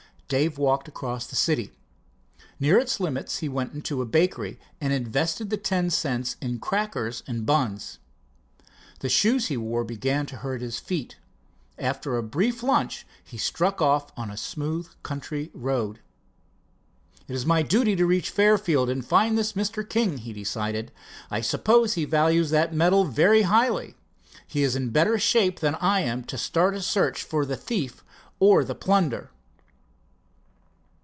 Dave 0.33 0.57
walked 0.57 0.87
across 0.87 1.27
the 1.27 1.35
city. 1.35 1.73
Near 2.57 2.79
its 2.79 3.01
limits 3.01 3.39
he 3.39 3.49
went 3.49 3.73
into 3.73 4.01
a 4.01 4.05
bakery 4.05 4.57
and 4.79 4.93
invested 4.93 5.49
the 5.49 5.57
ten 5.57 5.89
cents 5.89 6.37
in 6.41 6.57
crackers 6.59 7.21
and 7.27 7.45
buns. 7.45 7.99
The 9.01 9.09
shoes 9.09 9.47
he 9.47 9.57
wore 9.57 9.83
began 9.83 10.25
to 10.27 10.37
hurt 10.37 10.61
his 10.61 10.79
feet. 10.79 11.17
After 11.77 12.15
a 12.15 12.23
brief 12.23 12.63
lunch 12.63 13.05
he 13.21 13.37
struck 13.37 13.81
off 13.81 14.13
on 14.15 14.31
a 14.31 14.37
smooth 14.37 14.87
country 15.03 15.51
road. 15.53 15.99
"It's 17.27 17.43
my 17.45 17.61
duty 17.61 17.97
to 17.97 18.05
reach 18.05 18.29
Fairfield 18.29 18.89
and 18.89 19.05
find 19.05 19.37
this 19.37 19.51
Mr. 19.51 19.83
King," 19.83 20.19
he 20.19 20.31
decided. 20.31 20.93
"I 21.29 21.41
suppose 21.41 21.95
he 21.95 22.05
values 22.05 22.51
that 22.51 22.73
medal 22.73 23.03
very 23.03 23.41
highly. 23.41 23.95
He 24.47 24.63
is 24.63 24.77
in 24.77 24.91
better 24.91 25.19
shape 25.19 25.59
than 25.59 25.75
I 25.75 25.99
am 25.99 26.23
to 26.23 26.37
start 26.37 26.73
a 26.73 26.81
search 26.81 27.21
for 27.21 27.45
the 27.45 27.57
thief 27.57 28.01
or 28.39 28.63
the 28.63 28.75
plunder." 28.75 29.29